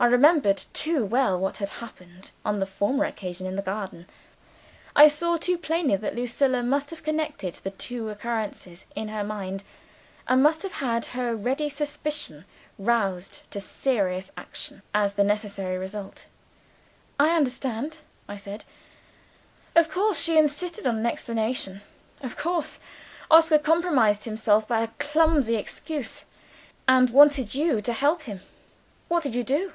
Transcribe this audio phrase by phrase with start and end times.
[0.00, 4.06] I remembered too well what had happened on the former occasion, in the garden.
[4.94, 9.64] I saw too plainly that Lucilla must have connected the two occurrences in her mind,
[10.28, 12.44] and must have had her ready suspicion
[12.78, 16.26] roused to serious action, as the necessary result.
[17.18, 17.98] "I understand,"
[18.28, 18.64] I said.
[19.74, 21.80] "Of course, she insisted on an explanation.
[22.20, 22.78] Of course,
[23.32, 26.24] Oscar compromised himself by a clumsy excuse,
[26.86, 28.42] and wanted you to help him.
[29.08, 29.72] What did you do?"